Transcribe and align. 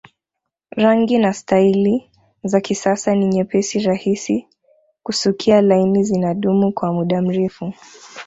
Rangi 0.71 1.17
na 1.17 1.33
staili 1.33 2.11
za 2.43 2.61
kisasa 2.61 3.15
ni 3.15 3.27
nyepesi 3.27 3.79
rahisi 3.79 4.47
kusukia 5.03 5.61
laini 5.61 6.03
zinadumu 6.03 6.71
kwa 6.73 6.93
muda 6.93 7.21
mrefu 7.21 7.73